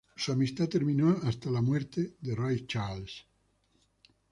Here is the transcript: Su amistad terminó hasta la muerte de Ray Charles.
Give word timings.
Su 0.15 0.31
amistad 0.31 0.67
terminó 0.67 1.15
hasta 1.25 1.51
la 1.51 1.61
muerte 1.61 2.15
de 2.21 2.33
Ray 2.35 2.65
Charles. 2.65 3.23